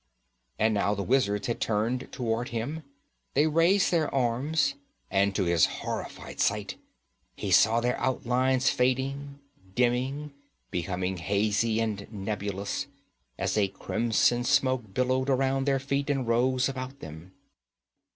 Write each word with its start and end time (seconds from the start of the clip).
And 0.57 0.73
now 0.73 0.95
the 0.95 1.03
wizards 1.03 1.45
had 1.45 1.61
turned 1.61 2.11
toward 2.11 2.49
him; 2.49 2.81
they 3.35 3.45
raised 3.45 3.91
their 3.91 4.11
arms, 4.11 4.73
and 5.11 5.35
to 5.35 5.43
his 5.43 5.67
horrified 5.67 6.39
sight, 6.39 6.75
he 7.35 7.51
saw 7.51 7.79
their 7.79 7.99
outlines 7.99 8.71
fading, 8.71 9.37
dimming, 9.75 10.31
becoming 10.71 11.17
hazy 11.17 11.79
and 11.79 12.11
nebulous, 12.11 12.87
as 13.37 13.55
a 13.59 13.67
crimson 13.67 14.43
smoke 14.43 14.91
billowed 14.91 15.29
around 15.29 15.65
their 15.67 15.77
feet 15.77 16.09
and 16.09 16.27
rose 16.27 16.67
about 16.67 16.99
them. 16.99 17.33